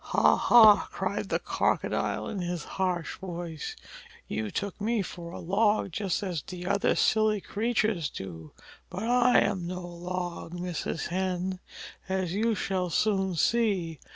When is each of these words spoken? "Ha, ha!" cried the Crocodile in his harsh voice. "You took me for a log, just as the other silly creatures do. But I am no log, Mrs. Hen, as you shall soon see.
"Ha, 0.03 0.35
ha!" 0.35 0.87
cried 0.91 1.29
the 1.29 1.37
Crocodile 1.37 2.27
in 2.27 2.39
his 2.39 2.63
harsh 2.63 3.19
voice. 3.19 3.75
"You 4.27 4.49
took 4.49 4.81
me 4.81 5.03
for 5.03 5.29
a 5.31 5.39
log, 5.39 5.91
just 5.91 6.23
as 6.23 6.41
the 6.41 6.65
other 6.65 6.95
silly 6.95 7.39
creatures 7.39 8.09
do. 8.09 8.51
But 8.89 9.03
I 9.03 9.41
am 9.41 9.67
no 9.67 9.85
log, 9.85 10.53
Mrs. 10.55 11.09
Hen, 11.09 11.59
as 12.09 12.33
you 12.33 12.55
shall 12.55 12.89
soon 12.89 13.35
see. 13.35 13.99